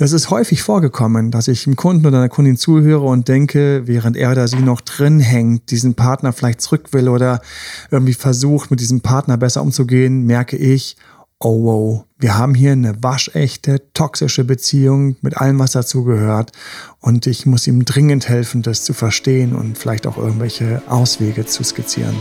[0.00, 4.16] Das ist häufig vorgekommen, dass ich einem Kunden oder einer Kundin zuhöre und denke, während
[4.16, 7.42] er oder sie noch drin hängt, diesen Partner vielleicht zurück will oder
[7.90, 10.96] irgendwie versucht, mit diesem Partner besser umzugehen, merke ich,
[11.38, 16.52] oh wow, wir haben hier eine waschechte, toxische Beziehung mit allem, was dazu gehört.
[17.00, 21.62] Und ich muss ihm dringend helfen, das zu verstehen und vielleicht auch irgendwelche Auswege zu
[21.62, 22.16] skizzieren.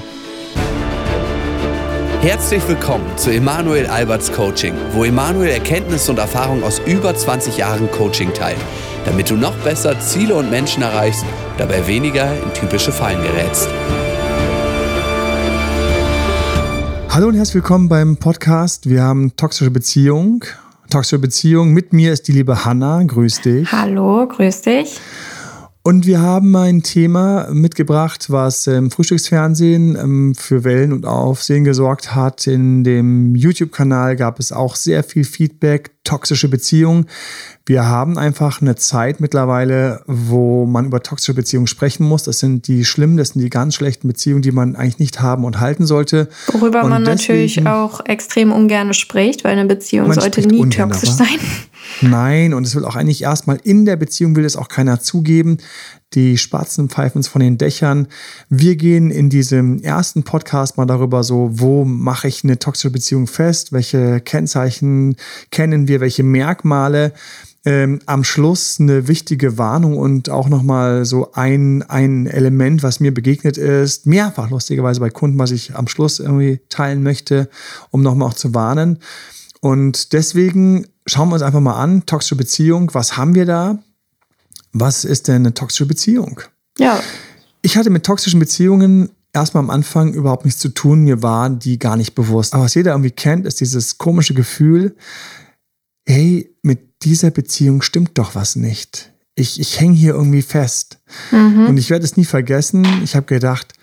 [2.21, 7.89] Herzlich willkommen zu Emanuel Alberts Coaching, wo Emanuel Erkenntnisse und Erfahrung aus über 20 Jahren
[7.91, 8.59] Coaching teilt,
[9.05, 11.23] damit du noch besser Ziele und Menschen erreichst,
[11.58, 13.70] dabei weniger in typische Fallen gerätst.
[17.08, 18.89] Hallo und herzlich willkommen beim Podcast.
[18.89, 20.44] Wir haben toxische Beziehung.
[20.89, 21.72] Toxische Beziehung.
[21.72, 23.02] Mit mir ist die liebe Hanna.
[23.02, 23.72] Grüß dich.
[23.72, 24.99] Hallo, grüß dich.
[25.89, 32.13] Und wir haben ein Thema mitgebracht, was im Frühstücksfernsehen ähm, für Wellen und Aufsehen gesorgt
[32.13, 32.45] hat.
[32.45, 37.07] In dem YouTube-Kanal gab es auch sehr viel Feedback, toxische Beziehungen.
[37.66, 42.21] Wir haben einfach eine Zeit mittlerweile, wo man über toxische Beziehungen sprechen muss.
[42.21, 45.44] Das sind die schlimmen, das sind die ganz schlechten Beziehungen, die man eigentlich nicht haben
[45.44, 46.30] und halten sollte.
[46.52, 51.39] Worüber und man natürlich auch extrem ungern spricht, weil eine Beziehung sollte nie toxisch sein.
[52.02, 55.58] Nein, und es will auch eigentlich erstmal in der Beziehung will es auch keiner zugeben.
[56.13, 58.08] Die Spatzen pfeifen uns von den Dächern.
[58.49, 63.27] Wir gehen in diesem ersten Podcast mal darüber so, wo mache ich eine toxische Beziehung
[63.27, 63.73] fest?
[63.73, 65.17] Welche Kennzeichen
[65.52, 65.99] kennen wir?
[65.99, 67.13] Welche Merkmale?
[67.66, 73.14] Ähm, am Schluss eine wichtige Warnung und auch nochmal so ein, ein Element, was mir
[73.14, 77.49] begegnet ist, mehrfach lustigerweise bei Kunden, was ich am Schluss irgendwie teilen möchte,
[77.91, 78.99] um nochmal auch zu warnen.
[79.61, 83.79] Und deswegen schauen wir uns einfach mal an, toxische Beziehung, was haben wir da?
[84.71, 86.41] Was ist denn eine toxische Beziehung?
[86.77, 87.02] Ja.
[87.61, 91.03] Ich hatte mit toxischen Beziehungen erstmal am Anfang überhaupt nichts zu tun.
[91.03, 92.53] Mir war die gar nicht bewusst.
[92.53, 94.95] Aber was jeder irgendwie kennt, ist dieses komische Gefühl,
[96.07, 99.11] hey, mit dieser Beziehung stimmt doch was nicht.
[99.35, 100.99] Ich, ich hänge hier irgendwie fest.
[101.31, 101.67] Mhm.
[101.67, 102.85] Und ich werde es nie vergessen.
[103.03, 103.73] Ich habe gedacht,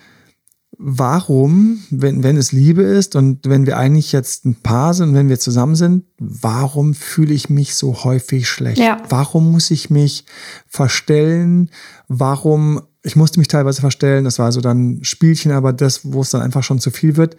[0.78, 5.28] warum, wenn, wenn es Liebe ist und wenn wir eigentlich jetzt ein Paar sind, wenn
[5.28, 8.78] wir zusammen sind, warum fühle ich mich so häufig schlecht?
[8.78, 9.02] Ja.
[9.08, 10.24] Warum muss ich mich
[10.66, 11.70] verstellen?
[12.08, 16.30] Warum, ich musste mich teilweise verstellen, das war so dann Spielchen, aber das, wo es
[16.30, 17.36] dann einfach schon zu viel wird.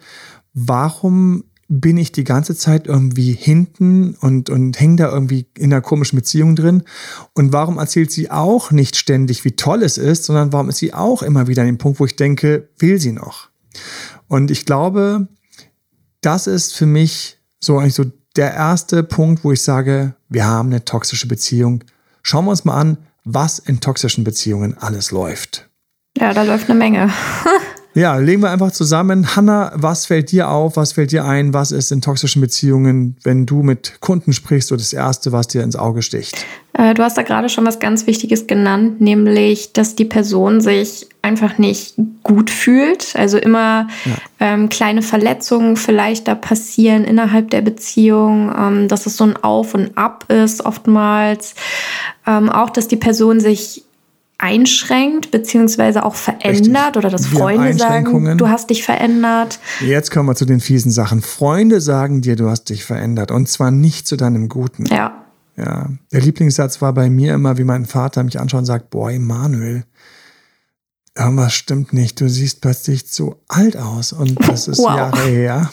[0.54, 5.82] Warum bin ich die ganze Zeit irgendwie hinten und, und hänge da irgendwie in einer
[5.82, 6.82] komischen Beziehung drin?
[7.34, 10.94] Und warum erzählt sie auch nicht ständig, wie toll es ist, sondern warum ist sie
[10.94, 13.50] auch immer wieder an dem Punkt, wo ich denke, will sie noch?
[14.28, 15.28] Und ich glaube,
[16.22, 20.70] das ist für mich so eigentlich so der erste Punkt, wo ich sage, wir haben
[20.70, 21.84] eine toxische Beziehung.
[22.22, 25.68] Schauen wir uns mal an, was in toxischen Beziehungen alles läuft.
[26.16, 27.12] Ja, da läuft eine Menge.
[27.98, 29.34] Ja, legen wir einfach zusammen.
[29.34, 30.76] Hanna, was fällt dir auf?
[30.76, 31.52] Was fällt dir ein?
[31.52, 35.64] Was ist in toxischen Beziehungen, wenn du mit Kunden sprichst, so das Erste, was dir
[35.64, 36.46] ins Auge sticht?
[36.74, 41.08] Äh, du hast da gerade schon was ganz Wichtiges genannt, nämlich, dass die Person sich
[41.22, 43.16] einfach nicht gut fühlt.
[43.16, 44.12] Also immer ja.
[44.38, 49.74] ähm, kleine Verletzungen vielleicht da passieren innerhalb der Beziehung, ähm, dass es so ein Auf
[49.74, 51.56] und Ab ist oftmals.
[52.28, 53.82] Ähm, auch, dass die Person sich
[54.38, 56.96] einschränkt, beziehungsweise auch verändert Richtig.
[56.96, 59.58] oder dass Freunde sagen, du hast dich verändert.
[59.80, 61.22] Jetzt kommen wir zu den fiesen Sachen.
[61.22, 64.86] Freunde sagen dir, du hast dich verändert und zwar nicht zu deinem Guten.
[64.86, 65.24] Ja.
[65.56, 65.90] Ja.
[66.12, 69.82] Der Lieblingssatz war bei mir immer, wie mein Vater mich anschaut und sagt, boah, Emanuel,
[71.16, 74.96] irgendwas stimmt nicht, du siehst plötzlich so alt aus und das ist wow.
[74.96, 75.72] Jahre her.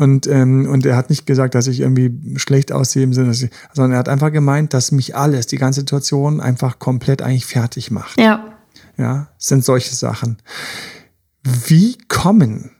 [0.00, 3.50] Und, ähm, und er hat nicht gesagt, dass ich irgendwie schlecht aussehe im Sinne, ich,
[3.74, 7.90] sondern er hat einfach gemeint, dass mich alles, die ganze Situation einfach komplett eigentlich fertig
[7.90, 8.18] macht.
[8.18, 8.56] Ja.
[8.96, 10.38] Ja, sind solche Sachen.
[11.42, 12.70] Wie kommen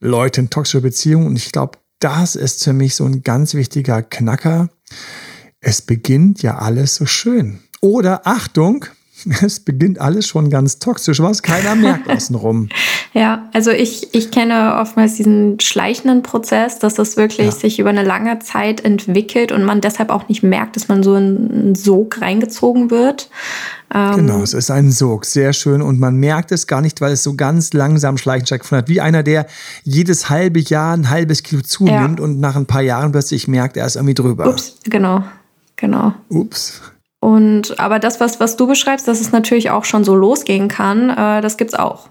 [0.00, 1.28] Leute in toxische Beziehungen?
[1.28, 4.68] Und ich glaube, das ist für mich so ein ganz wichtiger Knacker.
[5.60, 7.60] Es beginnt ja alles so schön.
[7.80, 8.84] Oder Achtung,
[9.42, 12.68] es beginnt alles schon ganz toxisch, was keiner merkt außenrum.
[13.12, 17.52] ja, also ich, ich kenne oftmals diesen schleichenden Prozess, dass das wirklich ja.
[17.52, 21.16] sich über eine lange Zeit entwickelt und man deshalb auch nicht merkt, dass man so
[21.16, 23.30] in einen Sog reingezogen wird.
[23.94, 27.12] Ähm, genau, es ist ein Sog, sehr schön und man merkt es gar nicht, weil
[27.12, 28.88] es so ganz langsam schleichend stattgefunden hat.
[28.88, 29.46] Wie einer, der
[29.84, 32.24] jedes halbe Jahr ein halbes Kilo zunimmt ja.
[32.24, 34.48] und nach ein paar Jahren plötzlich merkt, er ist irgendwie drüber.
[34.48, 35.22] Ups, genau,
[35.76, 36.14] genau.
[36.28, 36.82] Ups.
[37.26, 41.10] Und aber das, was, was du beschreibst, dass es natürlich auch schon so losgehen kann,
[41.10, 42.08] äh, das gibt's auch.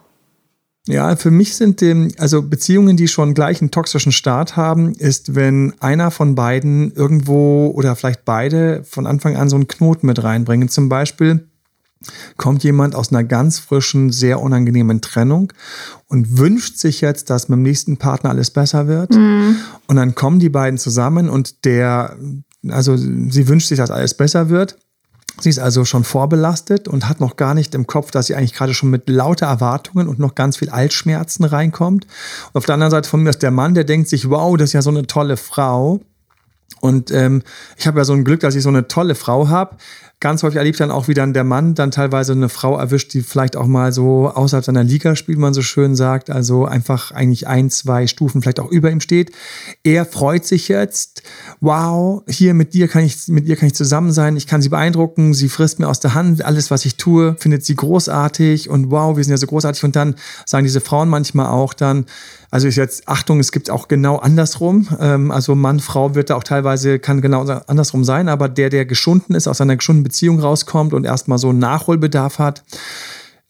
[0.88, 5.34] Ja, für mich sind dem, also Beziehungen, die schon gleich einen toxischen Start haben, ist,
[5.34, 10.22] wenn einer von beiden irgendwo oder vielleicht beide von Anfang an so einen Knoten mit
[10.22, 10.68] reinbringen.
[10.68, 11.48] Zum Beispiel
[12.36, 15.54] kommt jemand aus einer ganz frischen, sehr unangenehmen Trennung
[16.10, 19.16] und wünscht sich jetzt, dass mit dem nächsten Partner alles besser wird.
[19.16, 19.56] Mhm.
[19.88, 22.18] Und dann kommen die beiden zusammen und der
[22.70, 24.78] also sie wünscht sich, dass alles besser wird.
[25.40, 28.54] Sie ist also schon vorbelastet und hat noch gar nicht im Kopf, dass sie eigentlich
[28.54, 32.06] gerade schon mit lauter Erwartungen und noch ganz viel Altschmerzen reinkommt.
[32.54, 34.70] Und auf der anderen Seite von mir ist der Mann, der denkt sich, wow, das
[34.70, 36.00] ist ja so eine tolle Frau.
[36.82, 37.44] Und ähm,
[37.78, 39.78] ich habe ja so ein Glück, dass ich so eine tolle Frau habe.
[40.22, 43.22] Ganz häufig erlebt dann auch, wie dann der Mann dann teilweise eine Frau erwischt, die
[43.22, 46.30] vielleicht auch mal so außerhalb seiner Liga spielt, man so schön sagt.
[46.30, 49.32] Also einfach eigentlich ein, zwei Stufen vielleicht auch über ihm steht.
[49.84, 51.22] Er freut sich jetzt.
[51.60, 54.38] Wow, hier mit dir kann ich, mit ihr kann ich zusammen sein.
[54.38, 55.34] Ich kann sie beeindrucken.
[55.34, 56.44] Sie frisst mir aus der Hand.
[56.46, 58.70] Alles, was ich tue, findet sie großartig.
[58.70, 59.84] Und wow, wir sind ja so großartig.
[59.84, 60.16] Und dann
[60.46, 62.06] sagen diese Frauen manchmal auch dann,
[62.56, 64.88] also ist jetzt, Achtung, es gibt auch genau andersrum.
[65.02, 68.86] Ähm, also Mann, Frau wird da auch teilweise, kann genau andersrum sein, aber der, der
[68.86, 72.64] geschunden ist, aus einer geschundenen Beziehung rauskommt und erstmal so einen Nachholbedarf hat,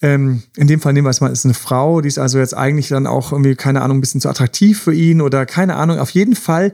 [0.02, 2.58] ähm, in dem Fall nehmen wir es mal, ist eine Frau, die ist also jetzt
[2.58, 6.00] eigentlich dann auch irgendwie, keine Ahnung, ein bisschen zu attraktiv für ihn oder keine Ahnung.
[6.00, 6.74] Auf jeden Fall,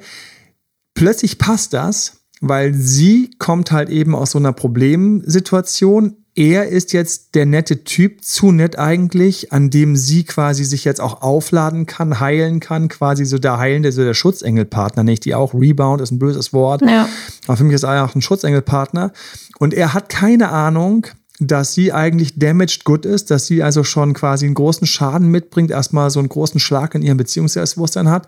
[0.94, 7.36] plötzlich passt das, weil sie kommt halt eben aus so einer Problemsituation, er ist jetzt
[7.36, 12.20] der nette Typ, zu nett eigentlich, an dem sie quasi sich jetzt auch aufladen kann,
[12.22, 15.54] heilen kann, quasi so der heilende, so der Schutzengelpartner, nicht die auch.
[15.54, 16.82] Rebound ist ein böses Wort.
[16.82, 17.10] Ja.
[17.48, 19.12] Aber für mich ist er auch ein Schutzengelpartner.
[19.60, 21.08] Und er hat keine Ahnung,
[21.40, 25.72] dass sie eigentlich damaged good ist, dass sie also schon quasi einen großen Schaden mitbringt,
[25.72, 28.28] erstmal so einen großen Schlag in ihrem Beziehungsselbstbewusstsein hat,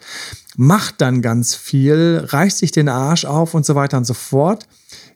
[0.57, 4.67] macht dann ganz viel, reißt sich den Arsch auf und so weiter und so fort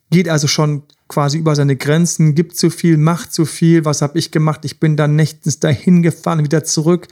[0.09, 3.85] geht also schon quasi über seine Grenzen, gibt zu viel, macht zu viel.
[3.85, 4.65] Was habe ich gemacht?
[4.65, 7.07] Ich bin dann nächtens dahin gefahren, wieder zurück.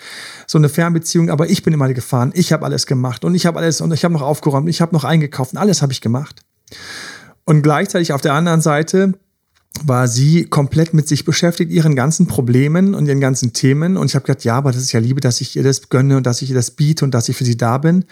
[0.47, 2.31] So eine Fernbeziehung, aber ich bin immer gefahren.
[2.35, 4.93] Ich habe alles gemacht und ich habe alles und ich habe noch aufgeräumt, ich habe
[4.93, 6.41] noch eingekauft und alles habe ich gemacht.
[7.45, 9.13] Und gleichzeitig auf der anderen Seite
[9.83, 13.97] war sie komplett mit sich beschäftigt, ihren ganzen Problemen und ihren ganzen Themen.
[13.97, 16.17] Und ich habe gedacht, ja, aber das ist ja Liebe, dass ich ihr das gönne
[16.17, 18.05] und dass ich ihr das biete und dass ich für sie da bin.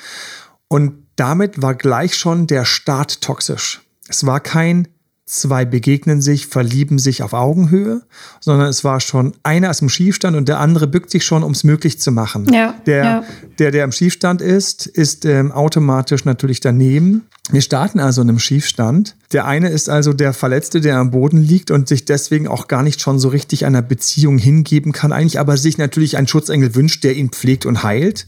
[0.67, 3.81] Und damit war gleich schon der Start toxisch.
[4.07, 4.87] Es war kein
[5.25, 8.01] zwei begegnen sich, verlieben sich auf Augenhöhe,
[8.41, 11.53] sondern es war schon einer ist im Schiefstand und der andere bückt sich schon, um
[11.53, 12.51] es möglich zu machen.
[12.53, 13.23] Ja, der, ja.
[13.57, 17.23] der, der im Schiefstand ist, ist ähm, automatisch natürlich daneben.
[17.51, 19.17] Wir starten also in einem Schiefstand.
[19.33, 22.83] Der eine ist also der Verletzte, der am Boden liegt und sich deswegen auch gar
[22.83, 27.03] nicht schon so richtig einer Beziehung hingeben kann, eigentlich aber sich natürlich einen Schutzengel wünscht,
[27.03, 28.27] der ihn pflegt und heilt.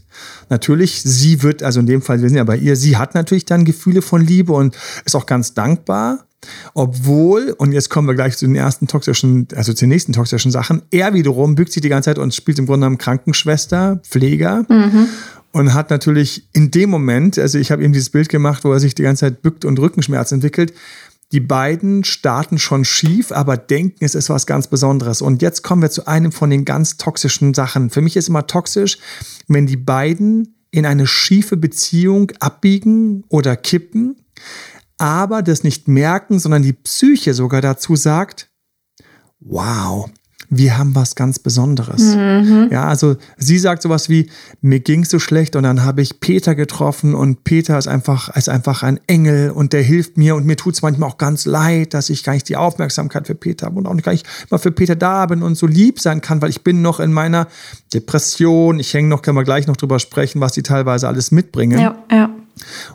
[0.50, 3.46] Natürlich, sie wird, also in dem Fall, wir sind ja bei ihr, sie hat natürlich
[3.46, 6.26] dann Gefühle von Liebe und ist auch ganz dankbar.
[6.74, 10.50] Obwohl, und jetzt kommen wir gleich zu den ersten toxischen, also zu den nächsten toxischen
[10.50, 14.64] Sachen, er wiederum bückt sich die ganze Zeit und spielt im Grunde genommen Krankenschwester, Pfleger.
[14.68, 15.08] Mhm.
[15.52, 18.80] Und hat natürlich in dem Moment, also ich habe ihm dieses Bild gemacht, wo er
[18.80, 20.74] sich die ganze Zeit bückt und Rückenschmerz entwickelt.
[21.32, 25.22] Die beiden starten schon schief, aber denken, es ist was ganz Besonderes.
[25.22, 27.90] Und jetzt kommen wir zu einem von den ganz toxischen Sachen.
[27.90, 28.98] Für mich ist immer toxisch,
[29.48, 34.16] wenn die beiden in eine schiefe Beziehung abbiegen oder kippen,
[34.98, 38.50] aber das nicht merken, sondern die Psyche sogar dazu sagt,
[39.40, 40.08] wow,
[40.48, 42.14] wir haben was ganz Besonderes.
[42.14, 42.68] Mhm.
[42.70, 46.54] Ja, also sie sagt sowas wie, mir ging so schlecht und dann habe ich Peter
[46.54, 50.56] getroffen und Peter ist einfach, ist einfach ein Engel und der hilft mir und mir
[50.56, 53.78] tut es manchmal auch ganz leid, dass ich gar nicht die Aufmerksamkeit für Peter habe
[53.78, 56.50] und auch gar nicht mal für Peter da bin und so lieb sein kann, weil
[56.50, 57.48] ich bin noch in meiner
[57.92, 58.78] Depression.
[58.78, 61.80] Ich hänge noch, können wir gleich noch drüber sprechen, was die teilweise alles mitbringen.
[61.80, 62.30] Ja, ja.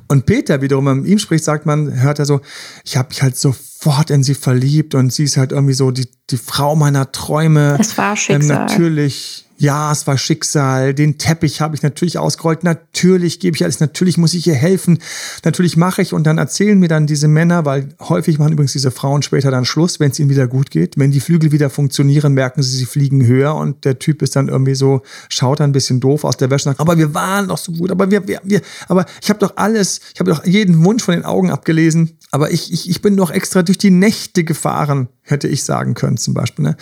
[0.07, 2.41] Und Peter wiederum, wenn man mit ihm spricht, sagt man, hört er so,
[2.83, 6.07] ich habe mich halt sofort in sie verliebt und sie ist halt irgendwie so die,
[6.29, 7.77] die Frau meiner Träume.
[7.79, 8.41] Es war Schicksal.
[8.41, 13.63] Ähm, natürlich, ja, es war Schicksal, den Teppich habe ich natürlich ausgerollt, natürlich gebe ich
[13.63, 14.97] alles, natürlich muss ich ihr helfen,
[15.45, 16.13] natürlich mache ich.
[16.13, 19.65] Und dann erzählen mir dann diese Männer, weil häufig machen übrigens diese Frauen später dann
[19.65, 20.97] Schluss, wenn es ihnen wieder gut geht.
[20.97, 23.53] Wenn die Flügel wieder funktionieren, merken sie, sie fliegen höher.
[23.53, 26.67] Und der Typ ist dann irgendwie so, schaut dann ein bisschen doof aus der Wäsche.
[26.67, 29.39] Und sagt, aber wir waren doch so gut, aber wir, wir, wir aber ich habe
[29.39, 33.01] doch alles, ich habe doch jeden Wunsch von den Augen abgelesen, aber ich, ich, ich
[33.01, 36.63] bin doch extra durch die Nächte gefahren, hätte ich sagen können zum Beispiel.
[36.63, 36.77] Ne?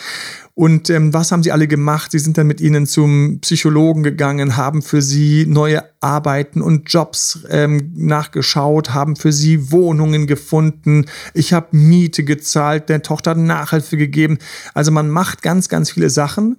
[0.54, 2.12] Und ähm, was haben sie alle gemacht?
[2.12, 7.40] Sie sind dann mit ihnen zum Psychologen gegangen, haben für sie neue Arbeiten und Jobs
[7.50, 11.06] ähm, nachgeschaut, haben für sie Wohnungen gefunden.
[11.34, 14.38] Ich habe Miete gezahlt, der Tochter Nachhilfe gegeben.
[14.76, 16.58] Also man macht ganz, ganz viele Sachen.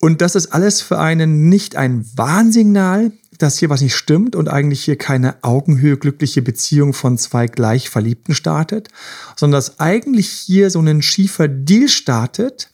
[0.00, 4.48] Und das ist alles für einen nicht ein Warnsignal, dass hier was nicht stimmt und
[4.48, 8.88] eigentlich hier keine Augenhöhe glückliche Beziehung von zwei gleich Verliebten startet,
[9.36, 12.70] sondern dass eigentlich hier so ein schiefer Deal startet,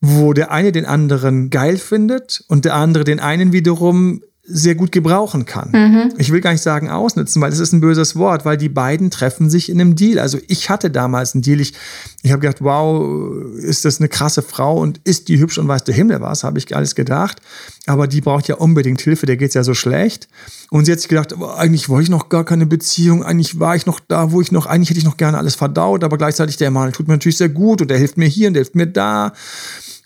[0.00, 4.92] wo der eine den anderen geil findet und der andere den einen wiederum sehr gut
[4.92, 5.70] gebrauchen kann.
[5.72, 6.14] Mhm.
[6.18, 9.10] Ich will gar nicht sagen ausnutzen, weil das ist ein böses Wort, weil die beiden
[9.10, 10.20] treffen sich in einem Deal.
[10.20, 11.60] Also ich hatte damals einen Deal.
[11.60, 11.74] Ich,
[12.22, 15.82] ich habe gedacht, wow, ist das eine krasse Frau und ist die hübsch und weiß
[15.84, 17.42] der Himmel was, habe ich alles gedacht.
[17.86, 20.28] Aber die braucht ja unbedingt Hilfe, der geht's ja so schlecht.
[20.70, 23.74] Und sie hat sich gedacht, aber eigentlich wollte ich noch gar keine Beziehung, eigentlich war
[23.74, 26.56] ich noch da, wo ich noch, eigentlich hätte ich noch gerne alles verdaut, aber gleichzeitig
[26.56, 28.76] der Mann tut mir natürlich sehr gut und der hilft mir hier und der hilft
[28.76, 29.32] mir da.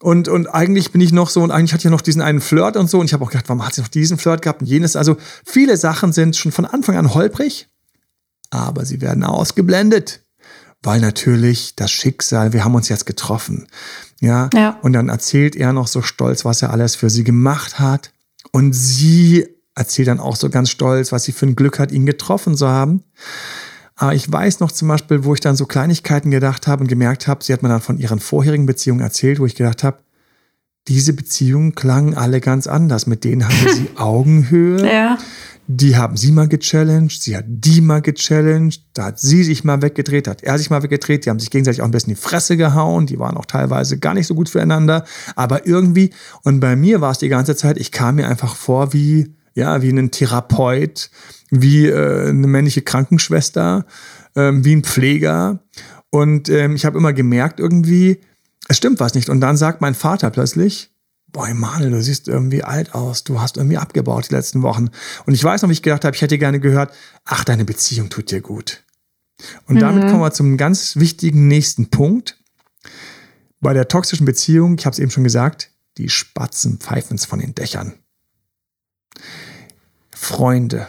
[0.03, 2.41] Und, und eigentlich bin ich noch so, und eigentlich hatte ich ja noch diesen einen
[2.41, 2.99] Flirt und so.
[2.99, 4.97] Und ich habe auch gedacht, warum hat sie noch diesen Flirt gehabt und jenes?
[4.97, 7.69] Also viele Sachen sind schon von Anfang an holprig,
[8.51, 10.25] aber sie werden ausgeblendet.
[10.83, 13.67] Weil natürlich das Schicksal, wir haben uns jetzt getroffen.
[14.21, 14.49] Ja?
[14.55, 14.79] ja.
[14.81, 18.13] Und dann erzählt er noch so stolz, was er alles für sie gemacht hat.
[18.53, 22.07] Und sie erzählt dann auch so ganz stolz, was sie für ein Glück hat, ihn
[22.07, 23.05] getroffen zu haben.
[24.01, 27.29] Aber ich weiß noch zum Beispiel, wo ich dann so Kleinigkeiten gedacht habe und gemerkt
[27.29, 29.99] habe, sie hat mir dann von ihren vorherigen Beziehungen erzählt, wo ich gedacht habe,
[30.89, 33.07] diese Beziehungen klangen alle ganz anders.
[33.07, 34.91] Mit denen hatte sie Augenhöhe.
[34.91, 35.19] Ja.
[35.67, 39.83] Die haben sie mal gechallenged, sie hat die mal gechallenged, da hat sie sich mal
[39.83, 42.23] weggedreht, hat er sich mal weggedreht, die haben sich gegenseitig auch ein bisschen in die
[42.23, 45.05] Fresse gehauen, die waren auch teilweise gar nicht so gut füreinander,
[45.37, 46.11] aber irgendwie,
[46.43, 49.83] und bei mir war es die ganze Zeit, ich kam mir einfach vor wie, ja,
[49.83, 51.11] wie ein Therapeut,
[51.51, 53.87] wie äh, eine männliche Krankenschwester,
[54.37, 55.61] ähm, wie ein Pfleger.
[56.11, 58.21] Und ähm, ich habe immer gemerkt irgendwie,
[58.69, 59.29] es stimmt was nicht.
[59.29, 60.91] Und dann sagt mein Vater plötzlich,
[61.33, 64.91] boah, Emanuel, du siehst irgendwie alt aus, du hast irgendwie abgebaut die letzten Wochen.
[65.27, 66.93] Und ich weiß noch, wie ich gedacht habe, ich hätte gerne gehört,
[67.25, 68.85] ach, deine Beziehung tut dir gut.
[69.67, 69.81] Und mhm.
[69.81, 72.39] damit kommen wir zum ganz wichtigen nächsten Punkt.
[73.61, 77.41] Bei der toxischen Beziehung, ich habe es eben schon gesagt, die Spatzen pfeifen es von
[77.41, 77.95] den Dächern.
[80.23, 80.87] Freunde,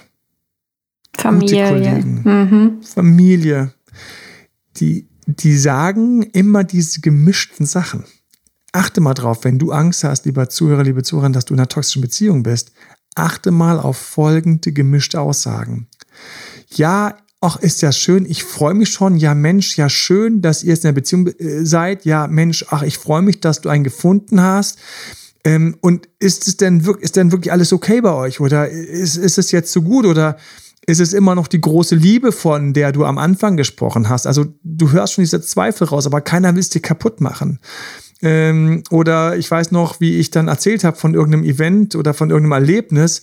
[1.17, 1.69] Familie.
[1.69, 2.83] Kollegen, mhm.
[2.83, 3.73] Familie,
[4.75, 8.03] die, die sagen immer diese gemischten Sachen.
[8.73, 11.69] Achte mal drauf, wenn du Angst hast, lieber Zuhörer, liebe Zuhörer, dass du in einer
[11.69, 12.73] toxischen Beziehung bist,
[13.15, 15.87] achte mal auf folgende gemischte Aussagen.
[16.75, 20.71] Ja, ach, ist ja schön, ich freue mich schon, ja Mensch, ja schön, dass ihr
[20.71, 23.85] jetzt in einer Beziehung äh, seid, ja Mensch, ach, ich freue mich, dass du einen
[23.85, 24.77] gefunden hast.
[25.43, 28.39] Ähm, und ist es denn wirklich, ist denn wirklich alles okay bei euch?
[28.39, 30.05] Oder ist, ist es jetzt so gut?
[30.05, 30.37] Oder
[30.85, 34.25] ist es immer noch die große Liebe, von der du am Anfang gesprochen hast.
[34.25, 37.59] Also du hörst schon diese Zweifel raus, aber keiner will es dir kaputt machen.
[38.21, 42.29] Ähm, oder ich weiß noch, wie ich dann erzählt habe von irgendeinem Event oder von
[42.29, 43.21] irgendeinem Erlebnis.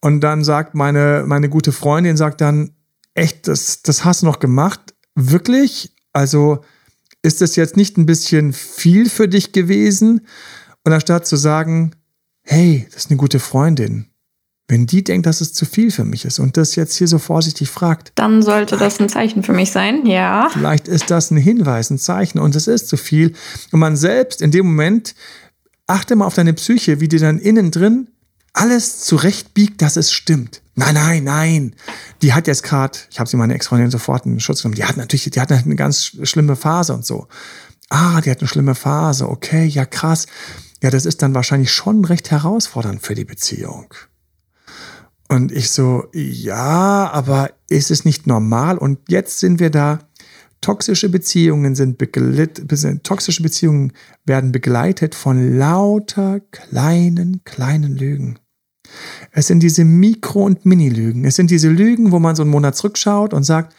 [0.00, 2.70] Und dann sagt meine, meine gute Freundin, sagt dann,
[3.14, 4.94] echt, das, das hast du noch gemacht?
[5.14, 5.94] Wirklich?
[6.12, 6.60] Also
[7.22, 10.26] ist das jetzt nicht ein bisschen viel für dich gewesen?
[10.84, 11.92] Und anstatt zu sagen,
[12.42, 14.06] hey, das ist eine gute Freundin,
[14.68, 17.18] wenn die denkt, dass es zu viel für mich ist und das jetzt hier so
[17.18, 20.48] vorsichtig fragt, dann sollte das ein Zeichen für mich sein, ja.
[20.50, 23.34] Vielleicht ist das ein Hinweis, ein Zeichen und es ist zu viel.
[23.72, 25.14] Und man selbst in dem Moment,
[25.86, 28.08] achte mal auf deine Psyche, wie dir dann innen drin
[28.54, 30.62] alles zurechtbiegt, dass es stimmt.
[30.76, 31.76] Nein, nein, nein.
[32.22, 34.96] Die hat jetzt gerade, ich habe sie meine Ex-Freundin sofort in Schutz genommen, die hat
[34.96, 37.26] natürlich, die hat eine ganz schlimme Phase und so.
[37.90, 40.26] Ah, die hat eine schlimme Phase, okay, ja krass.
[40.84, 43.94] Ja, das ist dann wahrscheinlich schon recht herausfordernd für die Beziehung.
[45.30, 48.76] Und ich so, ja, aber ist es nicht normal?
[48.76, 50.00] Und jetzt sind wir da.
[50.60, 53.94] Toxische Beziehungen sind begleitet, toxische Beziehungen
[54.26, 58.38] werden begleitet von lauter kleinen, kleinen Lügen.
[59.30, 61.24] Es sind diese Mikro- und Mini-Lügen.
[61.24, 63.74] Es sind diese Lügen, wo man so einen Monat zurückschaut und sagt,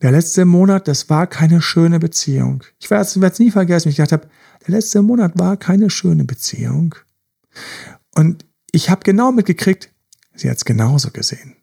[0.00, 2.64] der letzte Monat, das war keine schöne Beziehung.
[2.80, 4.28] Ich werde es nie vergessen, ich gedacht habe,
[4.66, 6.94] der letzte Monat war keine schöne Beziehung.
[8.14, 9.92] Und ich habe genau mitgekriegt,
[10.34, 11.56] Sie hat es genauso gesehen.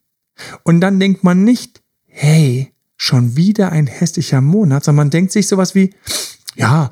[0.64, 5.48] Und dann denkt man nicht, hey, schon wieder ein hässlicher Monat, sondern man denkt sich
[5.48, 5.94] sowas wie,
[6.56, 6.92] ja,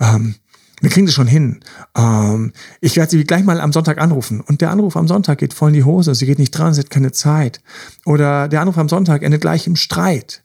[0.00, 0.36] ähm,
[0.80, 1.60] wir kriegen das schon hin.
[1.96, 4.40] Ähm, ich werde sie gleich mal am Sonntag anrufen.
[4.40, 6.14] Und der Anruf am Sonntag geht voll in die Hose.
[6.14, 7.60] Sie geht nicht dran, sie hat keine Zeit.
[8.04, 10.44] Oder der Anruf am Sonntag endet gleich im Streit.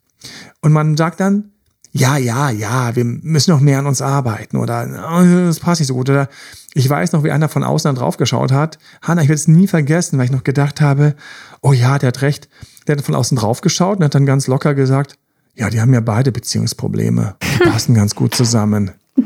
[0.61, 1.52] Und man sagt dann,
[1.95, 4.57] ja, ja, ja, wir müssen noch mehr an uns arbeiten.
[4.57, 6.09] Oder oh, das passt nicht so gut.
[6.09, 6.27] Oder
[6.73, 8.79] ich weiß noch, wie einer von außen dann drauf geschaut hat.
[9.03, 11.15] Hanna, ich werde es nie vergessen, weil ich noch gedacht habe,
[11.61, 12.49] oh ja, der hat recht.
[12.87, 15.17] Der hat von außen drauf geschaut und hat dann ganz locker gesagt,
[15.53, 17.35] ja, die haben ja beide Beziehungsprobleme.
[17.43, 18.91] Die passen ganz gut zusammen.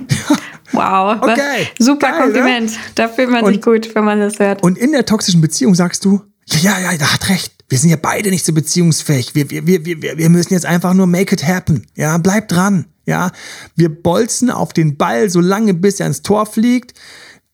[0.74, 1.70] Wow, okay.
[1.80, 2.24] super Geil, ne?
[2.24, 2.72] Kompliment.
[2.72, 2.78] Ne?
[2.96, 4.62] Da fühlt man und, sich gut, wenn man das hört.
[4.64, 7.57] Und in der toxischen Beziehung sagst du, ja, ja, ja, der hat recht.
[7.70, 9.36] Wir sind ja beide nicht so beziehungsfähig.
[9.36, 11.86] Wir, wir, wir, wir, wir müssen jetzt einfach nur make it happen.
[11.96, 12.86] Ja, bleib dran.
[13.06, 13.32] Ja,
[13.76, 16.94] wir bolzen auf den Ball so lange, bis er ins Tor fliegt.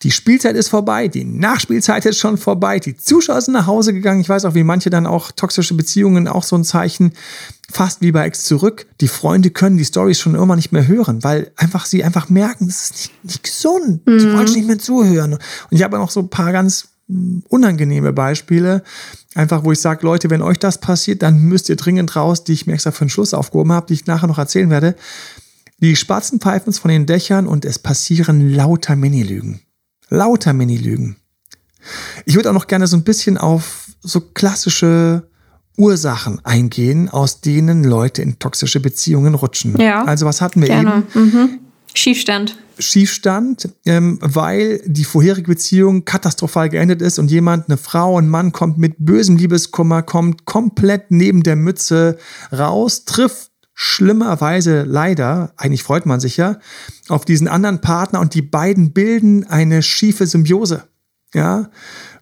[0.03, 4.19] Die Spielzeit ist vorbei, die Nachspielzeit ist schon vorbei, die Zuschauer sind nach Hause gegangen.
[4.19, 7.13] Ich weiß auch, wie manche dann auch toxische Beziehungen auch so ein Zeichen,
[7.71, 8.85] fast wie bei Ex zurück.
[8.99, 12.67] Die Freunde können die Stories schon immer nicht mehr hören, weil einfach sie einfach merken,
[12.67, 14.05] das ist nicht, nicht gesund.
[14.05, 14.19] Mhm.
[14.19, 15.33] Sie wollen nicht mehr zuhören.
[15.33, 16.89] Und ich habe noch so ein paar ganz
[17.47, 18.83] unangenehme Beispiele.
[19.35, 22.53] Einfach, wo ich sage, Leute, wenn euch das passiert, dann müsst ihr dringend raus, die
[22.53, 24.95] ich mir extra für den Schluss aufgehoben habe, die ich nachher noch erzählen werde.
[25.79, 29.61] Die Spatzen pfeifen von den Dächern und es passieren lauter Mini-Lügen.
[30.09, 31.17] Lauter Mini-Lügen.
[32.25, 35.27] Ich würde auch noch gerne so ein bisschen auf so klassische
[35.77, 39.75] Ursachen eingehen, aus denen Leute in toxische Beziehungen rutschen.
[39.79, 40.03] Ja.
[40.05, 41.03] Also was hatten wir Gerne.
[41.15, 41.25] eben?
[41.25, 41.59] Mhm.
[41.93, 42.57] Schiefstand.
[42.79, 48.51] Schiefstand, ähm, weil die vorherige Beziehung katastrophal geendet ist und jemand, eine Frau, ein Mann
[48.51, 52.17] kommt mit bösem Liebeskummer, kommt komplett neben der Mütze
[52.51, 56.59] raus, trifft schlimmerweise leider, eigentlich freut man sich ja,
[57.09, 60.83] auf diesen anderen Partner und die beiden bilden eine schiefe Symbiose.
[61.33, 61.69] Ja,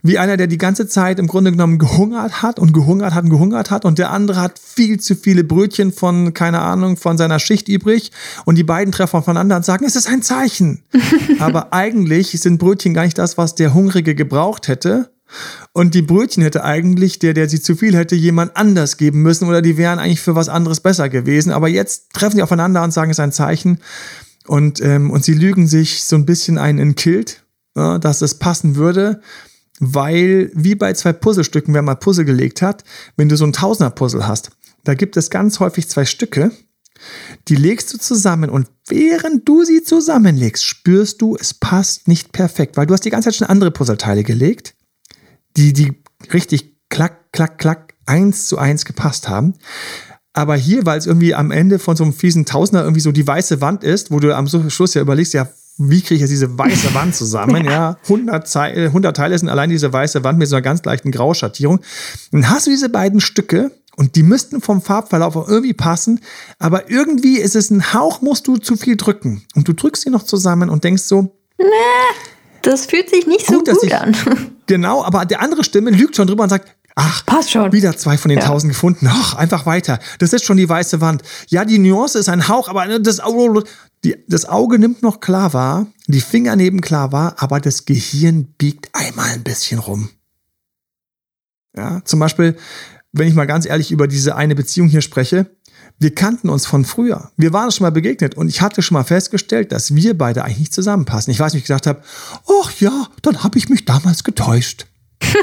[0.03, 3.29] wie einer, der die ganze Zeit im Grunde genommen gehungert hat und gehungert hat und
[3.29, 7.39] gehungert hat und der andere hat viel zu viele Brötchen von, keine Ahnung, von seiner
[7.39, 8.11] Schicht übrig
[8.45, 10.83] und die beiden treffen aufeinander und sagen, es ist ein Zeichen.
[11.39, 15.11] Aber eigentlich sind Brötchen gar nicht das, was der Hungrige gebraucht hätte.
[15.71, 19.47] Und die Brötchen hätte eigentlich, der, der sie zu viel hätte, jemand anders geben müssen
[19.47, 21.53] oder die wären eigentlich für was anderes besser gewesen.
[21.53, 23.79] Aber jetzt treffen sie aufeinander und sagen, es ist ein Zeichen.
[24.47, 27.43] Und, ähm, und sie lügen sich so ein bisschen ein in Kilt,
[27.77, 29.21] ja, dass es passen würde
[29.81, 32.83] weil wie bei zwei Puzzlestücken, wer mal Puzzle gelegt hat,
[33.17, 34.51] wenn du so ein Tausender-Puzzle hast,
[34.83, 36.51] da gibt es ganz häufig zwei Stücke,
[37.47, 42.77] die legst du zusammen und während du sie zusammenlegst, spürst du, es passt nicht perfekt,
[42.77, 44.75] weil du hast die ganze Zeit schon andere Puzzleteile gelegt,
[45.57, 45.93] die, die
[46.31, 49.55] richtig klack, klack, klack, eins zu eins gepasst haben.
[50.33, 53.25] Aber hier, weil es irgendwie am Ende von so einem fiesen Tausender irgendwie so die
[53.25, 55.49] weiße Wand ist, wo du am Schluss ja überlegst, ja,
[55.89, 57.65] wie kriege ich jetzt diese weiße Wand zusammen?
[57.65, 61.11] ja, 100, Teile, 100 Teile sind allein diese weiße Wand mit so einer ganz leichten
[61.11, 61.79] Grauschattierung.
[62.31, 66.21] Dann hast du diese beiden Stücke und die müssten vom Farbverlauf auch irgendwie passen,
[66.59, 69.43] aber irgendwie ist es ein Hauch, musst du zu viel drücken.
[69.55, 71.65] Und du drückst sie noch zusammen und denkst so, nee,
[72.61, 74.15] das fühlt sich nicht gut, so gut ich, an.
[74.67, 77.71] Genau, aber der andere Stimme lügt schon drüber und sagt, Ach, passt schon.
[77.71, 78.45] Wieder zwei von den ja.
[78.45, 79.07] tausend gefunden.
[79.09, 79.99] Ach, einfach weiter.
[80.19, 81.23] Das ist schon die weiße Wand.
[81.47, 83.21] Ja, die Nuance ist ein Hauch, aber das,
[84.03, 88.53] die, das Auge nimmt noch klar wahr, die Finger nehmen klar wahr, aber das Gehirn
[88.57, 90.09] biegt einmal ein bisschen rum.
[91.75, 92.57] Ja, zum Beispiel,
[93.13, 95.55] wenn ich mal ganz ehrlich über diese eine Beziehung hier spreche,
[95.99, 97.31] wir kannten uns von früher.
[97.37, 100.59] Wir waren schon mal begegnet und ich hatte schon mal festgestellt, dass wir beide eigentlich
[100.59, 101.31] nicht zusammenpassen.
[101.31, 102.01] Ich weiß, wie ich gedacht habe,
[102.63, 104.87] ach ja, dann habe ich mich damals getäuscht.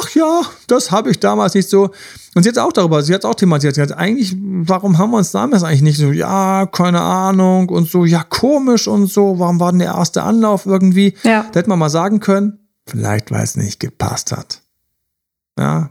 [0.00, 1.90] ach ja, das habe ich damals nicht so.
[2.34, 3.76] Und sie hat auch darüber, sie hat auch thematisiert.
[3.76, 7.88] Sie hat eigentlich, warum haben wir uns damals eigentlich nicht so, ja, keine Ahnung und
[7.88, 11.14] so, ja, komisch und so, warum war denn der erste Anlauf irgendwie?
[11.22, 11.46] Ja.
[11.50, 14.60] Da hätte man mal sagen können, vielleicht weil es nicht gepasst hat.
[15.58, 15.90] Ja.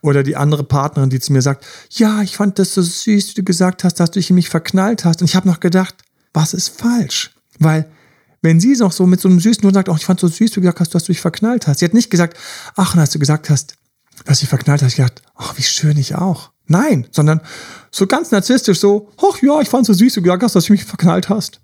[0.00, 3.34] Oder die andere Partnerin, die zu mir sagt, ja, ich fand das so süß, wie
[3.34, 5.20] du gesagt hast, dass du dich in mich verknallt hast.
[5.20, 5.94] Und ich habe noch gedacht,
[6.32, 7.34] was ist falsch?
[7.58, 7.90] Weil
[8.46, 10.52] wenn sie noch so mit so einem süßen Ton sagt, oh, ich fand so süß,
[10.52, 11.80] wie du gesagt hast, dass du dich verknallt hast.
[11.80, 12.36] Sie hat nicht gesagt,
[12.76, 13.74] ach, und als du gesagt hast,
[14.24, 16.50] dass sie verknallt hast, ich gedacht, ach, wie schön ich auch.
[16.68, 17.40] Nein, sondern
[17.90, 20.64] so ganz narzisstisch so, ach ja, ich fand so süß, wie du gesagt hast, dass
[20.64, 21.60] du mich verknallt hast.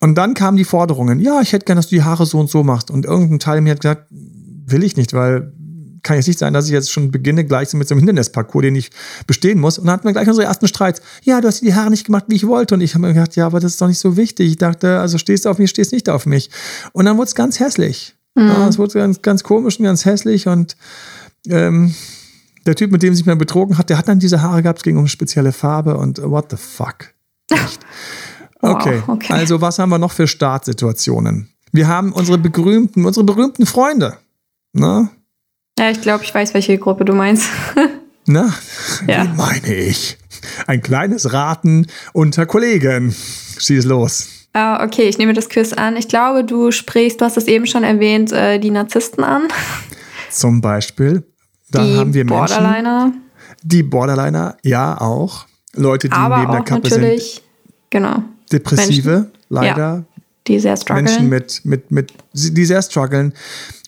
[0.00, 2.50] Und dann kamen die Forderungen, ja, ich hätte gern, dass du die Haare so und
[2.50, 2.90] so machst.
[2.90, 5.52] Und irgendein Teil mir hat gesagt, will ich nicht, weil
[6.02, 8.62] kann jetzt nicht sein, dass ich jetzt schon beginne gleich so mit so einem Hindernisparcours,
[8.62, 8.90] den ich
[9.26, 9.78] bestehen muss.
[9.78, 11.02] Und dann hatten wir gleich unsere ersten Streits.
[11.22, 12.74] Ja, du hast die Haare nicht gemacht, wie ich wollte.
[12.74, 14.50] Und ich habe mir gedacht, ja, aber das ist doch nicht so wichtig.
[14.50, 16.50] Ich dachte, also stehst du auf mich, stehst nicht auf mich.
[16.92, 18.14] Und dann wurde es ganz hässlich.
[18.34, 18.48] Mhm.
[18.48, 20.46] Ja, es wurde ganz, ganz komisch und ganz hässlich.
[20.46, 20.76] Und
[21.48, 21.94] ähm,
[22.66, 24.82] der Typ, mit dem sich mal betrogen hat, der hat dann diese Haare gehabt, es
[24.82, 27.12] ging um eine spezielle Farbe und what the fuck.
[27.50, 27.80] Echt?
[28.62, 29.02] Okay.
[29.06, 29.32] Wow, okay.
[29.32, 31.48] Also, was haben wir noch für Startsituationen?
[31.72, 34.18] Wir haben unsere berühmten, unsere berühmten Freunde.
[34.74, 35.08] Ne?
[35.80, 37.48] Ja, ich glaube, ich weiß, welche Gruppe du meinst.
[38.26, 38.52] Na,
[39.08, 39.24] ja.
[39.24, 40.18] wie meine ich?
[40.66, 43.16] Ein kleines Raten unter Kollegen.
[43.58, 44.28] Schieß los.
[44.54, 45.96] Uh, okay, ich nehme das Quiz an.
[45.96, 49.44] Ich glaube, du sprichst, du hast es eben schon erwähnt, äh, die Narzissten an.
[50.30, 51.22] Zum Beispiel.
[51.70, 52.56] Da die haben wir Menschen.
[52.56, 53.12] Borderliner.
[53.62, 55.46] Die Borderliner, ja, auch.
[55.74, 57.40] Leute, die Aber neben der Kappe sind.
[57.88, 58.22] Genau.
[58.52, 59.78] Depressive, Menschen, leider.
[59.78, 60.04] Ja,
[60.50, 61.04] die sehr strugglen.
[61.04, 63.32] Menschen mit, mit, mit, die sehr strugglen.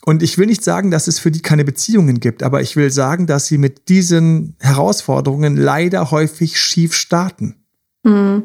[0.04, 2.90] Und ich will nicht sagen, dass es für die keine Beziehungen gibt, aber ich will
[2.90, 7.61] sagen, dass sie mit diesen Herausforderungen leider häufig schief starten.
[8.04, 8.44] Mhm.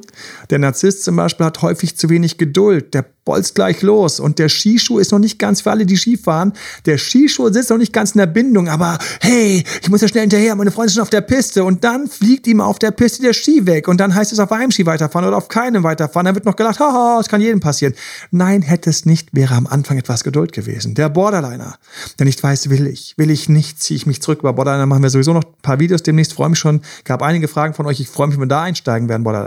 [0.49, 2.93] Der Narzisst zum Beispiel hat häufig zu wenig Geduld.
[2.93, 4.19] Der bolzt gleich los.
[4.19, 6.53] Und der Skischuh ist noch nicht ganz für alle, die Ski fahren.
[6.85, 8.69] Der Skischuh sitzt noch nicht ganz in der Bindung.
[8.69, 10.55] Aber hey, ich muss ja schnell hinterher.
[10.55, 11.63] Meine Freunde sind auf der Piste.
[11.63, 13.87] Und dann fliegt ihm auf der Piste der Ski weg.
[13.87, 16.25] Und dann heißt es auf einem Ski weiterfahren oder auf keinem weiterfahren.
[16.25, 17.93] Dann wird noch gelacht, haha, das kann jedem passieren.
[18.31, 20.95] Nein, hätte es nicht, wäre am Anfang etwas Geduld gewesen.
[20.95, 21.75] Der Borderliner,
[22.19, 24.39] der nicht weiß, will ich, will ich nicht, ziehe ich mich zurück.
[24.39, 26.33] Über Borderliner machen wir sowieso noch ein paar Videos demnächst.
[26.33, 26.81] Freue mich schon.
[27.03, 27.99] Gab einige Fragen von euch.
[27.99, 29.46] Ich freue mich, wenn wir da einsteigen werden, Borderliner.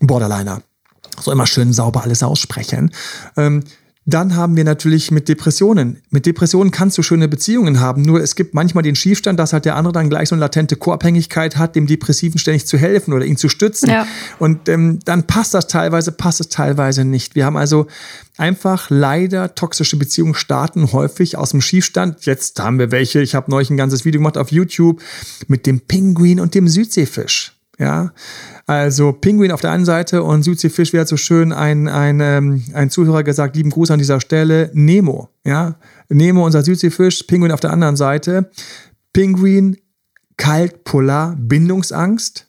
[0.00, 0.62] Borderliner
[1.20, 2.92] so immer schön sauber alles aussprechen.
[3.36, 3.62] Ähm,
[4.08, 6.00] Dann haben wir natürlich mit Depressionen.
[6.10, 9.64] Mit Depressionen kannst du schöne Beziehungen haben, nur es gibt manchmal den Schiefstand, dass halt
[9.64, 13.24] der andere dann gleich so eine latente Co-Abhängigkeit hat, dem Depressiven ständig zu helfen oder
[13.24, 13.90] ihn zu stützen.
[13.90, 14.06] Ja.
[14.38, 17.34] Und ähm, dann passt das teilweise, passt es teilweise nicht.
[17.34, 17.88] Wir haben also
[18.36, 22.26] einfach leider toxische Beziehungen starten häufig aus dem Schiefstand.
[22.26, 23.22] Jetzt haben wir welche.
[23.22, 25.02] Ich habe neulich ein ganzes Video gemacht auf YouTube
[25.48, 27.55] mit dem Pinguin und dem Südseefisch.
[27.78, 28.12] Ja,
[28.66, 32.88] also Pinguin auf der einen Seite und Südseefisch wäre so schön ein, ein, ähm, ein
[32.88, 35.28] Zuhörer gesagt, lieben Gruß an dieser Stelle, Nemo.
[35.44, 35.76] Ja,
[36.08, 38.50] Nemo, unser Südseefisch, Pinguin auf der anderen Seite.
[39.12, 39.76] Pinguin,
[40.38, 42.46] kalt, polar, Bindungsangst.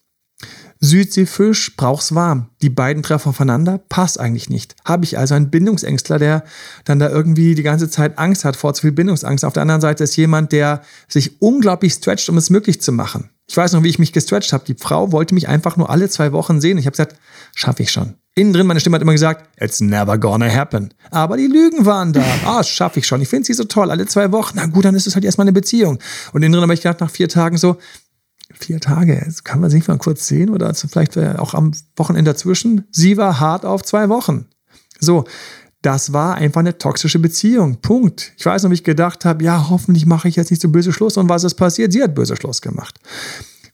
[0.80, 2.50] Südseefisch braucht's warm.
[2.62, 4.76] Die beiden treffen aufeinander, passt eigentlich nicht.
[4.86, 6.44] Habe ich also einen Bindungsängstler, der
[6.86, 9.44] dann da irgendwie die ganze Zeit Angst hat vor zu viel Bindungsangst.
[9.44, 13.30] Auf der anderen Seite ist jemand, der sich unglaublich stretcht, um es möglich zu machen.
[13.50, 14.66] Ich weiß noch, wie ich mich gestretcht habe.
[14.66, 16.78] Die Frau wollte mich einfach nur alle zwei Wochen sehen.
[16.78, 17.16] Ich habe gesagt,
[17.56, 18.16] schaffe ich schon.
[18.36, 20.94] Innen drin, meine Stimme hat immer gesagt, it's never gonna happen.
[21.12, 22.24] Aber die Lügen waren da.
[22.46, 23.22] Ah, das schaffe ich schon.
[23.22, 23.90] Ich finde sie so toll.
[23.90, 24.54] Alle zwei Wochen.
[24.58, 26.00] Na gut, dann ist es halt erstmal eine Beziehung.
[26.34, 27.78] Und innen drin habe ich gedacht, nach vier Tagen so,
[28.54, 32.86] vier Tage, kann man sich mal kurz sehen oder vielleicht auch am Wochenende dazwischen.
[32.92, 34.46] Sie war hart auf zwei Wochen.
[35.00, 35.26] So,
[35.82, 37.82] das war einfach eine toxische Beziehung.
[37.82, 38.34] Punkt.
[38.38, 40.92] Ich weiß noch, wie ich gedacht habe, ja, hoffentlich mache ich jetzt nicht so böse
[40.92, 41.18] Schluss.
[41.18, 41.94] Und was ist passiert?
[41.94, 43.00] Sie hat böse Schluss gemacht.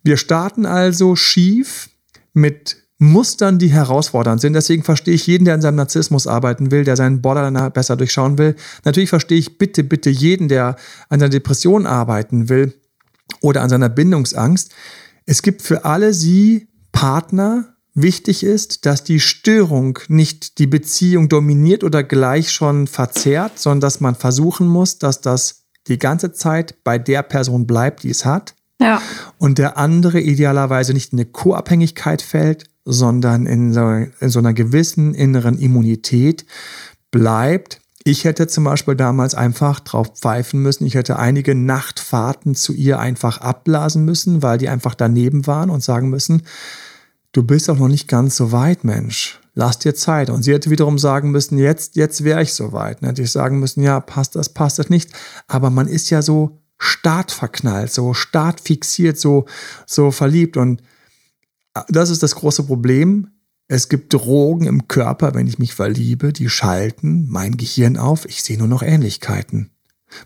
[0.04, 1.89] Wir starten also schief
[2.34, 4.54] mit Mustern, die herausfordernd sind.
[4.54, 8.38] Deswegen verstehe ich jeden, der an seinem Narzissmus arbeiten will, der seinen Borderline besser durchschauen
[8.38, 8.56] will.
[8.86, 10.76] Natürlich verstehe ich bitte, bitte jeden, der
[11.10, 12.74] an seiner Depression arbeiten will
[13.42, 14.72] oder an seiner Bindungsangst.
[15.26, 21.84] Es gibt für alle sie Partner, Wichtig ist, dass die Störung nicht die Beziehung dominiert
[21.84, 26.97] oder gleich schon verzerrt, sondern dass man versuchen muss, dass das die ganze Zeit bei
[26.97, 28.56] der Person bleibt, die es hat.
[28.82, 29.01] Ja.
[29.38, 33.88] Und der andere idealerweise nicht in eine Co-Abhängigkeit fällt, sondern in so,
[34.19, 36.45] in so einer gewissen inneren Immunität
[37.12, 37.79] bleibt.
[38.03, 40.86] Ich hätte zum Beispiel damals einfach drauf pfeifen müssen.
[40.86, 45.84] Ich hätte einige Nachtfahrten zu ihr einfach abblasen müssen, weil die einfach daneben waren und
[45.84, 46.41] sagen müssen,
[47.34, 49.39] du bist auch noch nicht ganz so weit, Mensch.
[49.56, 50.30] Lass dir Zeit.
[50.30, 53.02] Und sie hätte wiederum sagen müssen, jetzt, jetzt wäre ich so weit.
[53.02, 55.12] Dann hätte ich sagen müssen, ja, passt das, passt das nicht.
[55.48, 59.46] Aber man ist ja so startverknallt, so startfixiert, so,
[59.86, 60.58] so verliebt.
[60.58, 60.82] Und
[61.89, 63.28] das ist das große Problem.
[63.67, 68.26] Es gibt Drogen im Körper, wenn ich mich verliebe, die schalten mein Gehirn auf.
[68.26, 69.73] Ich sehe nur noch Ähnlichkeiten.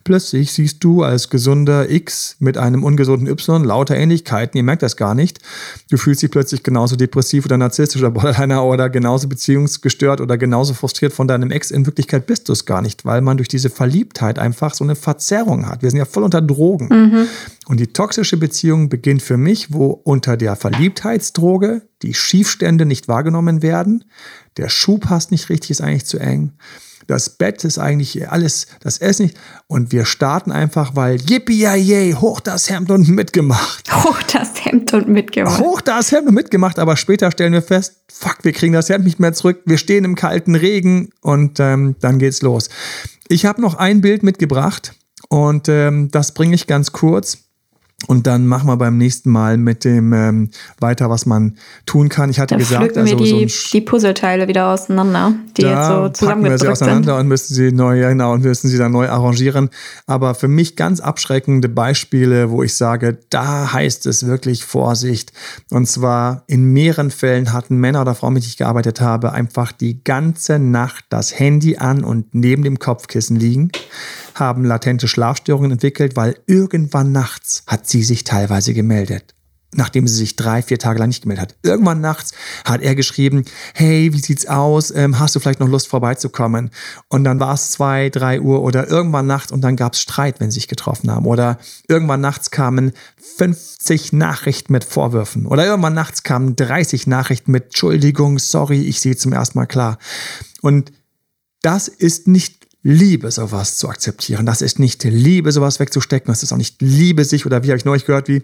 [0.04, 4.98] Plötzlich siehst du als gesunder X mit einem ungesunden Y lauter Ähnlichkeiten, ihr merkt das
[4.98, 5.40] gar nicht.
[5.90, 10.74] Du fühlst dich plötzlich genauso depressiv oder narzisstisch oder Borderliner oder genauso beziehungsgestört oder genauso
[10.74, 11.72] frustriert von deinem Ex.
[11.72, 14.96] In Wirklichkeit bist du es gar nicht, weil man durch diese Verliebtheit einfach so eine
[14.96, 15.82] Verzerrung hat.
[15.82, 16.88] Wir sind ja voll unter Drogen.
[16.90, 17.28] Mhm.
[17.68, 23.62] Und die toxische Beziehung beginnt für mich, wo unter der Verliebtheitsdroge die Schiefstände nicht wahrgenommen
[23.62, 24.06] werden,
[24.58, 26.54] der Schuh passt nicht richtig, ist eigentlich zu eng
[27.08, 29.38] das Bett ist eigentlich alles, das Essen nicht.
[29.68, 33.92] Und wir starten einfach, weil yippie yay, hoch das Hemd und mitgemacht.
[34.04, 35.60] Hoch das Hemd und mitgemacht.
[35.60, 39.06] Hoch das Hemd und mitgemacht, aber später stellen wir fest, fuck, wir kriegen das Hemd
[39.06, 39.62] nicht mehr zurück.
[39.66, 42.70] Wir stehen im kalten Regen und ähm, dann geht's los.
[43.28, 44.94] Ich habe noch ein Bild mitgebracht
[45.30, 47.47] und ähm, das bringe ich ganz kurz.
[48.06, 51.58] Und dann machen wir beim nächsten Mal mit dem ähm, weiter, was man
[51.88, 52.30] tun kann.
[52.30, 56.10] Ich hatte dann gesagt, also wir die, so die Puzzleteile wieder auseinander, die jetzt so
[56.10, 57.22] zusammengedrückt wir sie auseinander sind.
[57.22, 59.72] und müssen sie neu, ja genau, und müssen sie dann neu arrangieren.
[60.06, 65.34] Aber für mich ganz abschreckende Beispiele, wo ich sage, da heißt es wirklich Vorsicht.
[65.72, 69.72] Und zwar in mehreren Fällen hatten Männer oder Frauen, mit denen ich gearbeitet habe, einfach
[69.72, 73.72] die ganze Nacht das Handy an und neben dem Kopfkissen liegen
[74.40, 79.36] haben latente Schlafstörungen entwickelt, weil irgendwann nachts hat sie sich teilweise gemeldet
[79.76, 81.56] nachdem sie sich drei, vier Tage lang nicht gemeldet hat.
[81.62, 82.34] Irgendwann nachts
[82.66, 84.92] hat er geschrieben, hey, wie sieht's aus?
[84.92, 86.72] Ähm, hast du vielleicht noch Lust vorbeizukommen?
[87.10, 90.40] Und dann war es zwei, drei Uhr oder irgendwann nachts und dann gab es Streit,
[90.40, 91.26] wenn sie sich getroffen haben.
[91.26, 92.94] Oder irgendwann nachts kamen
[93.38, 95.46] 50 Nachrichten mit Vorwürfen.
[95.46, 100.00] Oder irgendwann nachts kamen 30 Nachrichten mit Entschuldigung, sorry, ich sehe zum ersten Mal klar.
[100.62, 100.92] Und
[101.62, 102.57] das ist nicht
[102.90, 104.46] Liebe, sowas zu akzeptieren.
[104.46, 106.32] Das ist nicht Liebe, sowas wegzustecken.
[106.32, 108.44] Das ist auch nicht Liebe, sich, oder wie habe ich neulich gehört, wie,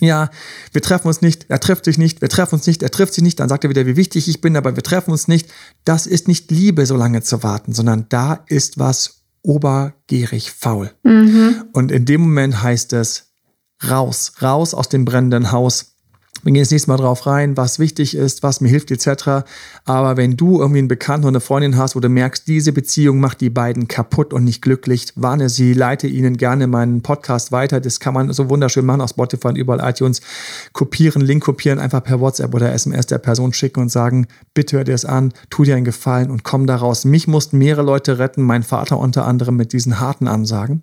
[0.00, 0.30] ja,
[0.72, 3.22] wir treffen uns nicht, er trifft sich nicht, wir treffen uns nicht, er trifft sich
[3.22, 5.50] nicht, dann sagt er wieder, wie wichtig ich bin, aber wir treffen uns nicht.
[5.84, 10.90] Das ist nicht Liebe, so lange zu warten, sondern da ist was obergierig faul.
[11.02, 11.64] Mhm.
[11.74, 13.34] Und in dem Moment heißt es,
[13.86, 15.93] raus, raus aus dem brennenden Haus,
[16.44, 19.46] Wir gehen das nächste Mal drauf rein, was wichtig ist, was mir hilft, etc.
[19.86, 23.18] Aber wenn du irgendwie einen Bekannten oder eine Freundin hast, wo du merkst, diese Beziehung
[23.18, 27.80] macht die beiden kaputt und nicht glücklich, warne sie, leite ihnen gerne meinen Podcast weiter.
[27.80, 30.20] Das kann man so wunderschön machen auf Spotify und überall iTunes.
[30.74, 34.84] Kopieren, Link kopieren, einfach per WhatsApp oder SMS der Person schicken und sagen, bitte hör
[34.84, 37.06] dir das an, tu dir einen Gefallen und komm daraus.
[37.06, 40.82] Mich mussten mehrere Leute retten, mein Vater unter anderem mit diesen harten Ansagen.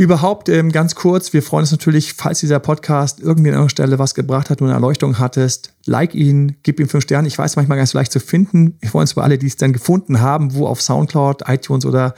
[0.00, 3.98] Überhaupt ähm, ganz kurz, wir freuen uns natürlich, falls dieser Podcast irgendwie an irgendeiner Stelle
[3.98, 7.28] was gebracht hat, du eine Erleuchtung hattest, like ihn, gib ihm fünf Sterne.
[7.28, 8.78] Ich weiß manchmal ganz leicht zu finden.
[8.80, 12.14] Wir freuen uns über alle, die es dann gefunden haben, wo auf Soundcloud, iTunes oder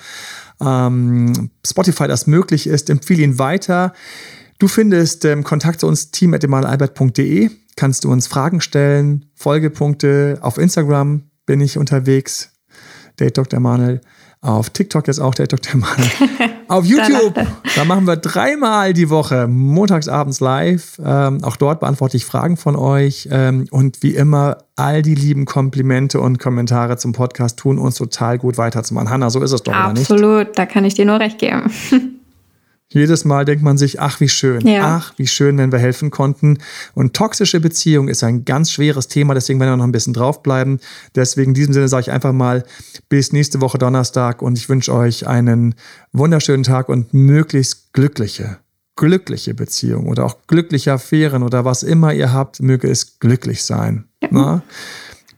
[0.60, 2.88] ähm, Spotify das möglich ist.
[2.88, 3.94] Empfehle ihn weiter.
[4.60, 7.50] Du findest ähm, Kontakt zu uns team.emalalbert.de.
[7.74, 10.38] Kannst du uns Fragen stellen, Folgepunkte.
[10.40, 12.50] Auf Instagram bin ich unterwegs.
[13.18, 13.58] Date Dr.
[13.58, 14.02] Manuel.
[14.44, 15.76] Auf TikTok ist auch der Dr.
[15.80, 16.10] Mann.
[16.68, 17.34] Auf YouTube,
[17.76, 21.00] da machen wir dreimal die Woche, montags abends live.
[21.04, 23.28] Ähm, auch dort beantworte ich Fragen von euch.
[23.30, 28.36] Ähm, und wie immer, all die lieben Komplimente und Kommentare zum Podcast tun uns total
[28.36, 29.10] gut weiterzumachen.
[29.10, 30.10] Hanna, so ist es doch, Absolut, nicht?
[30.10, 31.70] Absolut, da kann ich dir nur recht geben.
[32.94, 34.96] Jedes Mal denkt man sich, ach wie schön, ja.
[34.96, 36.58] ach wie schön, wenn wir helfen konnten.
[36.94, 40.80] Und toxische Beziehung ist ein ganz schweres Thema, deswegen werden wir noch ein bisschen draufbleiben.
[41.14, 42.64] Deswegen in diesem Sinne sage ich einfach mal
[43.08, 45.74] bis nächste Woche Donnerstag und ich wünsche euch einen
[46.12, 48.58] wunderschönen Tag und möglichst glückliche,
[48.96, 54.04] glückliche Beziehung oder auch glückliche Affären oder was immer ihr habt, möge es glücklich sein.
[54.30, 54.62] Ja.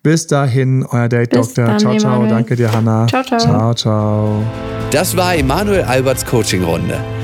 [0.05, 1.79] Bis dahin, euer Date Doktor.
[1.79, 2.13] Ciao, ciao.
[2.17, 2.29] Emanuel.
[2.29, 3.07] Danke dir, Hanna.
[3.07, 3.39] Ciao, ciao.
[3.39, 4.45] Ciao, ciao.
[4.91, 7.24] Das war Emanuel Alberts Coaching-Runde.